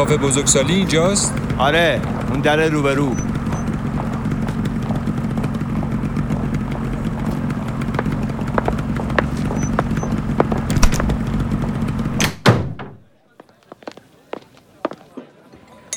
کافه 0.00 0.16
بزرگسالی 0.16 0.74
اینجاست؟ 0.74 1.34
آره 1.58 2.00
اون 2.30 2.40
در 2.40 2.68
روبرو. 2.68 3.16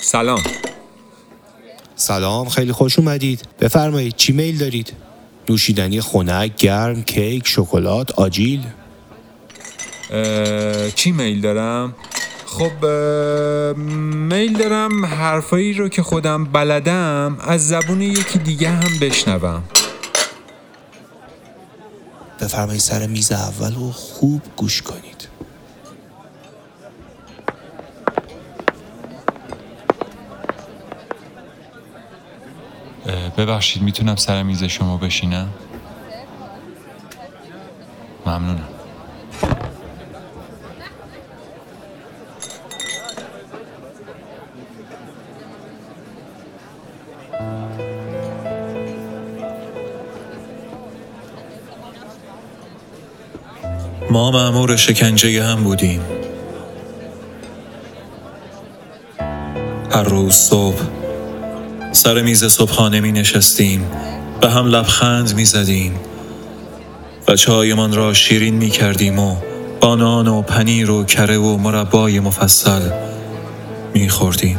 سلام. 0.02 0.40
سلام 1.96 2.50
خیلی 2.50 2.72
خوش 2.72 3.00
اومدید. 3.00 3.42
بفرمایید 3.60 4.16
چی 4.16 4.34
میل 4.34 4.58
دارید؟ 4.58 4.94
نوشیدنی 5.50 6.02
خنک 6.02 6.56
گرم 6.56 7.04
کیک 7.04 7.48
شکلات 7.48 8.12
آجیل؟ 8.12 8.64
چی 10.96 11.12
میل 11.12 11.42
دارم؟ 11.42 11.96
خب 12.54 12.86
میل 14.16 14.58
دارم 14.58 15.06
حرفایی 15.06 15.74
رو 15.74 15.90
که 15.90 16.04
خودم 16.04 16.46
بلدم 16.46 17.38
از 17.40 17.68
زبون 17.68 18.02
یکی 18.02 18.40
دیگه 18.40 18.70
هم 18.70 19.00
بشنوم. 19.02 19.64
بفرمایید 22.42 22.82
سر 22.82 23.08
میز 23.08 23.32
اول 23.32 23.76
و 23.76 23.92
خوب 23.92 24.42
گوش 24.56 24.82
کنید. 24.82 25.28
ببخشید 33.38 33.82
می‌تونم 33.84 34.16
سر 34.16 34.44
میز 34.44 34.64
شما 34.64 34.98
بشینم؟ 34.98 35.50
ممنونم. 38.26 38.73
ما 54.14 54.32
مأمور 54.32 54.76
شکنجه 54.76 55.44
هم 55.44 55.64
بودیم. 55.64 56.02
هر 59.92 60.04
روز 60.04 60.34
صبح 60.34 60.82
سر 61.92 62.22
میز 62.22 62.46
صبحانه 62.46 63.02
می 63.02 63.12
نشستیم 63.12 63.92
به 64.42 64.50
هم 64.50 64.68
لبخند 64.68 65.36
می 65.36 65.46
زدیم 65.46 66.00
و 67.28 67.36
چایمان 67.36 67.94
را 67.94 68.14
شیرین 68.14 68.54
می 68.54 68.70
کردیم 68.70 69.20
و 69.20 69.36
بانان 69.80 70.28
و 70.28 70.42
پنیر 70.42 70.92
و 70.92 71.04
کره 71.04 71.38
و 71.38 71.58
مربای 71.58 72.20
مفصل 72.20 72.82
می 73.94 74.10
خوردیم. 74.10 74.58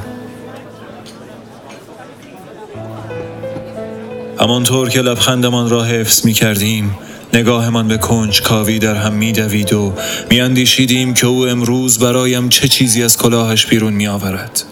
همانطور 4.41 4.89
که 4.89 5.01
لبخندمان 5.01 5.71
را 5.71 5.85
حفظ 5.85 6.27
می 6.27 6.33
کردیم 6.33 6.99
نگاهمان 7.35 7.89
به 7.89 7.99
کنج 7.99 8.43
کاوی 8.43 8.79
در 8.79 8.95
هم 8.95 9.13
می 9.13 9.33
دوید 9.33 9.73
و 9.73 9.95
می 10.31 10.41
اندیشیدیم 10.41 11.15
که 11.15 11.27
او 11.27 11.47
امروز 11.47 11.99
برایم 11.99 12.49
چه 12.49 12.69
چیزی 12.69 13.03
از 13.03 13.19
کلاهش 13.19 13.67
بیرون 13.67 13.93
می 13.93 14.07
آورد 14.07 14.63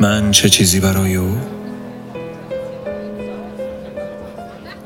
من 0.00 0.30
چه 0.30 0.48
چیزی 0.48 0.80
برای 0.80 1.16
او؟ 1.16 1.36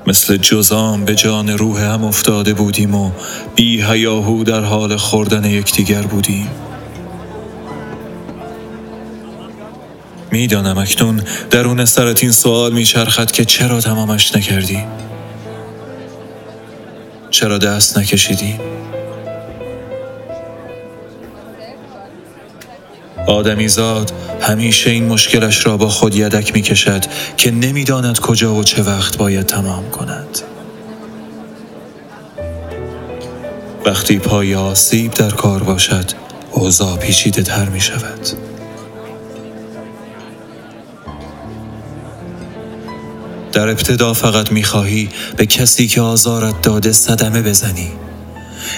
مثل 0.06 0.36
جزام 0.36 1.04
به 1.04 1.14
جان 1.14 1.48
روح 1.48 1.80
هم 1.80 2.04
افتاده 2.04 2.54
بودیم 2.54 2.94
و 2.94 3.10
بی 3.54 3.82
هیاهو 3.82 4.44
در 4.44 4.60
حال 4.60 4.96
خوردن 4.96 5.44
یکدیگر 5.44 6.02
بودیم 6.02 6.48
می‌دانم 10.30 10.78
اکنون 10.78 11.22
درون 11.50 11.84
سرت 11.84 12.22
این 12.22 12.32
سوال 12.32 12.72
میچرخد 12.72 13.30
که 13.30 13.44
چرا 13.44 13.80
تمامش 13.80 14.36
نکردی؟ 14.36 14.84
چرا 17.30 17.58
دست 17.58 17.98
نکشیدی؟ 17.98 18.58
آدمیزاد 23.26 24.12
همیشه 24.40 24.90
این 24.90 25.04
مشکلش 25.04 25.66
را 25.66 25.76
با 25.76 25.88
خود 25.88 26.14
یدک 26.14 26.54
می 26.54 26.62
کشد 26.62 27.04
که 27.36 27.50
نمی‌داند 27.50 28.18
کجا 28.18 28.54
و 28.54 28.64
چه 28.64 28.82
وقت 28.82 29.16
باید 29.16 29.46
تمام 29.46 29.90
کند. 29.90 30.38
وقتی 33.84 34.18
پای 34.18 34.54
آسیب 34.54 35.14
در 35.14 35.30
کار 35.30 35.62
باشد 35.62 36.10
اوضاع 36.52 36.96
پیچیده 36.96 37.42
تر 37.42 37.68
می 37.68 37.80
شود. 37.80 38.55
در 43.56 43.68
ابتدا 43.68 44.12
فقط 44.12 44.52
می 44.52 44.64
خواهی 44.64 45.08
به 45.36 45.46
کسی 45.46 45.86
که 45.86 46.00
آزارت 46.00 46.62
داده 46.62 46.92
صدمه 46.92 47.42
بزنی. 47.42 47.88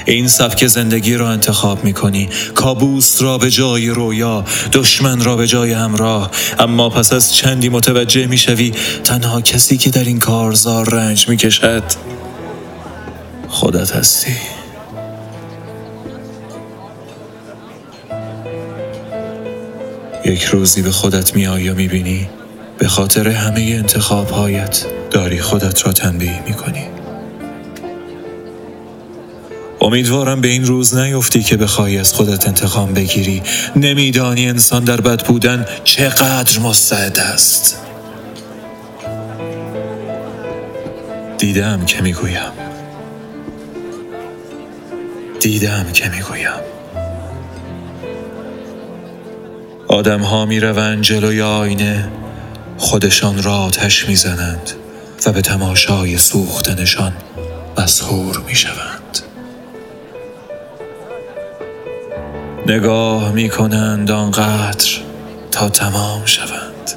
این 0.06 0.28
سبک 0.28 0.66
زندگی 0.66 1.14
را 1.14 1.30
انتخاب 1.30 1.84
می 1.84 1.92
کنی 1.92 2.28
کابوس 2.54 3.22
را 3.22 3.38
به 3.38 3.50
جای 3.50 3.88
رویا 3.88 4.44
دشمن 4.72 5.24
را 5.24 5.36
به 5.36 5.46
جای 5.46 5.72
همراه 5.72 6.30
اما 6.58 6.88
پس 6.88 7.12
از 7.12 7.34
چندی 7.34 7.68
متوجه 7.68 8.26
می 8.26 8.38
شوی 8.38 8.72
تنها 9.04 9.40
کسی 9.40 9.76
که 9.76 9.90
در 9.90 10.04
این 10.04 10.18
کارزار 10.18 10.94
رنج 10.94 11.28
می 11.28 11.36
کشد 11.36 11.82
خودت 13.48 13.96
هستی 13.96 14.36
یک 20.24 20.42
روزی 20.42 20.82
به 20.82 20.90
خودت 20.90 21.36
می 21.36 21.46
آیی 21.46 21.68
و 21.68 21.74
می 21.74 21.88
بینی 21.88 22.28
به 22.78 22.88
خاطر 22.88 23.28
همه 23.28 23.60
انتخاب 23.60 24.30
هایت 24.30 24.84
داری 25.10 25.40
خودت 25.40 25.86
را 25.86 25.92
تنبیه 25.92 26.42
می 26.46 26.52
کنی 26.52 26.84
امیدوارم 29.80 30.40
به 30.40 30.48
این 30.48 30.66
روز 30.66 30.96
نیفتی 30.96 31.42
که 31.42 31.56
بخواهی 31.56 31.98
از 31.98 32.12
خودت 32.12 32.46
انتقام 32.46 32.94
بگیری. 32.94 33.42
نمیدانی 33.76 34.48
انسان 34.48 34.84
در 34.84 35.00
بد 35.00 35.24
بودن 35.24 35.66
چقدر 35.84 36.60
مستعد 36.60 37.18
است. 37.18 37.80
دیدم 41.38 41.84
که 41.86 42.02
می‌گویم. 42.02 42.52
دیدم 45.40 45.86
که 45.92 46.08
می‌گویم. 46.08 46.60
آدم 49.88 50.20
ها 50.20 50.46
می 50.46 50.60
روند 50.60 51.02
جلوی 51.02 51.42
آینه. 51.42 52.08
خودشان 52.78 53.42
را 53.42 53.56
آتش 53.56 54.08
می 54.08 54.16
زنند 54.16 54.70
و 55.26 55.32
به 55.32 55.42
تماشای 55.42 56.18
سوختنشان 56.18 57.12
مسحور 57.78 58.42
می 58.46 58.54
شوند. 58.54 59.18
نگاه 62.66 63.32
می 63.32 63.48
کنند 63.48 64.10
آنقدر 64.10 64.88
تا 65.50 65.68
تمام 65.68 66.26
شوند 66.26 66.90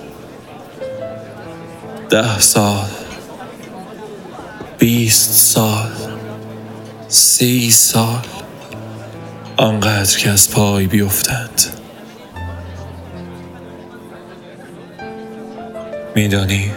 ده 2.09 2.39
سال 2.39 2.89
بیست 4.77 5.31
سال 5.31 5.91
سی 7.07 7.71
سال 7.71 8.25
آنقدر 9.57 10.17
که 10.17 10.29
از 10.29 10.51
پای 10.51 10.87
بیفتند 10.87 11.80
میدانی. 16.15 16.71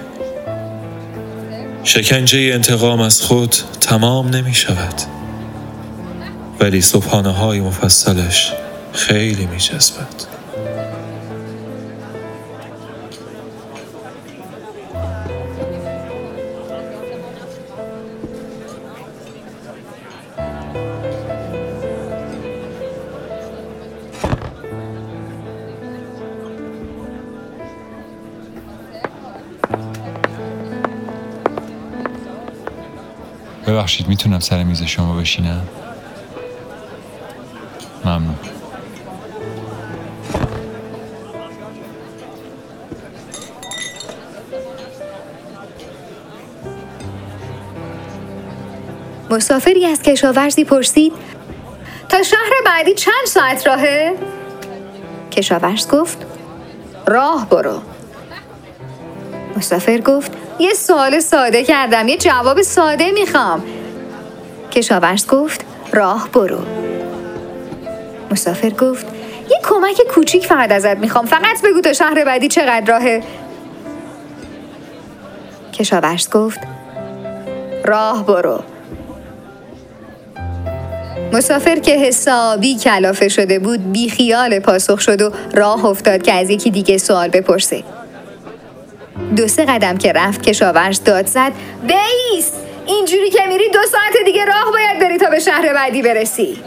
شکنجه 1.84 2.39
انتقام 2.39 3.00
از 3.00 3.21
خود 3.21 3.56
تمام 3.81 4.28
نمی 4.28 4.55
شود 4.55 4.95
ولی 6.61 6.81
صبحانه 6.81 7.31
های 7.31 7.60
مفصلش 7.60 8.53
خیلی 8.92 9.47
می 9.47 9.57
جذبد 9.57 10.34
ببخشید 33.74 34.09
می‌تونم 34.09 34.38
سر 34.38 34.62
میز 34.62 34.82
شما 34.82 35.16
بشینم؟ 35.16 35.68
ممنون. 38.04 38.38
مسافری 49.30 49.86
از 49.86 50.03
کشاورزی 50.03 50.65
پرسید 50.65 51.12
تا 52.09 52.22
شهر 52.22 52.53
بعدی 52.66 52.94
چند 52.94 53.27
ساعت 53.27 53.66
راهه؟ 53.66 54.15
کشاورز 55.32 55.88
گفت 55.88 56.27
راه 57.06 57.48
برو. 57.48 57.80
مسافر 59.56 59.98
گفت 59.98 60.32
یه 60.59 60.74
سوال 60.74 61.21
ساده 61.21 61.62
کردم 61.62 62.09
یه 62.09 62.16
جواب 62.16 62.62
ساده 62.62 63.10
می‌خوام. 63.10 63.62
کشاورز 64.72 65.27
گفت 65.27 65.65
راه 65.92 66.28
برو. 66.28 66.59
مسافر 68.30 68.71
گفت 68.71 69.06
یه 69.51 69.60
کمک 69.65 70.01
کوچیک 70.15 70.47
فقط 70.47 70.72
ازت 70.72 70.98
می‌خوام 70.98 71.27
فقط 71.27 71.62
بگو 71.65 71.80
تا 71.80 71.92
شهر 71.92 72.24
بعدی 72.24 72.48
چقدر 72.48 72.84
راهه. 72.86 73.22
کشاورز 75.72 76.30
گفت 76.30 76.60
راه 77.84 78.27
برو. 78.27 78.62
مسافر 81.33 81.77
که 81.77 81.98
حسابی 81.98 82.78
کلافه 82.78 83.28
شده 83.28 83.59
بود 83.59 83.92
بی 83.92 84.10
خیال 84.10 84.59
پاسخ 84.59 85.01
شد 85.01 85.22
و 85.22 85.33
راه 85.54 85.84
افتاد 85.84 86.22
که 86.22 86.33
از 86.33 86.51
یکی 86.51 86.71
دیگه 86.71 86.98
سوال 86.98 87.28
بپرسه. 87.28 87.84
دو 89.36 89.48
سه 89.48 89.65
قدم 89.65 89.98
که 89.98 90.13
رفت 90.13 90.42
کشاورز 90.42 91.04
داد 91.04 91.27
زد. 91.27 91.53
بیست 91.83 92.54
اینجوری 92.86 93.31
که 93.31 93.47
میری 93.48 93.69
دو 93.69 93.83
ساعت 93.92 94.25
دیگه 94.25 94.45
راه 94.45 94.72
باید 94.72 95.01
بری 95.01 95.19
تا 95.19 95.31
به 95.31 95.39
شهر 95.39 95.72
بعدی 95.75 96.03
برسی. 96.03 96.59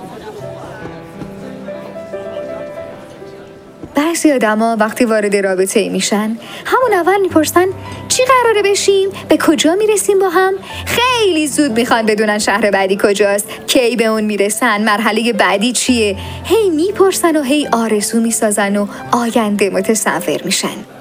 بعضی 3.96 4.32
آدما 4.32 4.78
وقتی 4.80 5.06
وارد 5.06 5.36
رابطه 5.36 5.90
میشن 5.90 6.38
همون 6.66 6.94
اول 6.94 7.22
می‌پرسن 7.22 7.66
چی 8.08 8.24
قراره 8.26 8.72
بشیم؟ 8.72 9.10
به 9.30 9.38
کجا 9.38 9.76
می‌رسیم 9.76 10.20
با 10.20 10.30
هم؟ 10.30 10.54
خیلی 10.86 11.48
زود 11.48 11.72
می‌خوان 11.72 12.06
بدونن 12.06 12.40
شهر 12.40 12.72
بعدی 12.72 12.98
کجاست. 13.04 13.48
کی 13.68 13.96
به 13.96 14.06
اون 14.06 14.24
می‌رسن؟ 14.24 14.82
مرحله 14.82 15.34
بعدی 15.34 15.72
چیه؟ 15.72 16.18
هی 16.44 16.70
می‌پرسن 16.70 17.38
و 17.38 17.42
هی 17.42 17.68
آرزو 17.74 18.20
می‌سازن 18.20 18.78
و 18.78 18.88
آینده 19.12 19.70
متصور 19.70 20.42
میشن. 20.44 20.97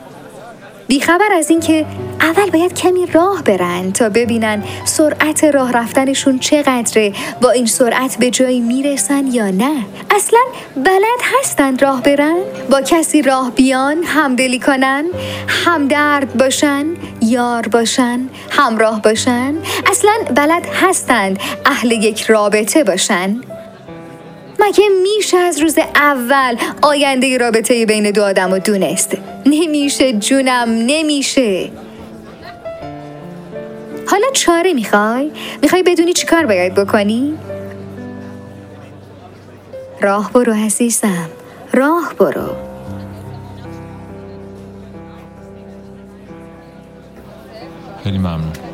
بیخبر 0.89 1.33
از 1.33 1.51
اینکه 1.51 1.87
اول 2.21 2.51
باید 2.51 2.75
کمی 2.75 3.07
راه 3.07 3.43
برن 3.43 3.93
تا 3.93 4.09
ببینن 4.09 4.65
سرعت 4.85 5.45
راه 5.45 5.73
رفتنشون 5.73 6.39
چقدره 6.39 7.13
با 7.41 7.51
این 7.51 7.67
سرعت 7.67 8.17
به 8.19 8.31
جایی 8.31 8.61
می‌رسن 8.61 9.27
یا 9.27 9.51
نه. 9.51 9.85
اصلا 10.11 10.41
بلد 10.77 11.21
هستند 11.41 11.83
راه 11.83 12.03
برن؟ 12.03 12.37
با 12.71 12.81
کسی 12.81 13.23
راه 13.23 13.51
بیان 13.51 14.03
همدلی 14.05 14.59
کنن؟ 14.59 15.05
همدرد 15.49 16.37
باشن؟ 16.39 16.87
یار 17.23 17.69
باشن؟ 17.69 18.29
همراه 18.51 19.03
باشن؟ 19.03 19.55
اصلا 19.91 20.13
بلد 20.35 20.67
هستند 20.83 21.39
اهل 21.67 21.93
یک 21.93 22.23
رابطه 22.23 22.85
باشن. 22.85 23.41
مگه 24.67 24.85
میشه 25.03 25.37
از 25.37 25.59
روز 25.59 25.79
اول 25.95 26.57
آینده 26.83 27.39
رابطه 27.39 27.87
بین 27.87 28.11
دو 28.11 28.23
آدم 28.23 28.53
و 28.53 28.59
دونست 28.59 29.17
نمیشه 29.47 30.13
جونم 30.13 30.69
نمیشه 30.69 31.71
حالا 34.07 34.27
چاره 34.33 34.73
می‌خوای؟ 34.73 35.31
می‌خوای 35.63 35.83
بدونی 35.83 36.13
چی 36.13 36.27
کار 36.27 36.47
باید 36.47 36.75
بکنی؟ 36.75 37.39
راه 40.01 40.33
برو 40.33 40.53
عزیزم 40.53 41.29
راه 41.73 42.15
برو 42.19 42.57
خیلی 48.05 48.19
ممنون 48.19 48.66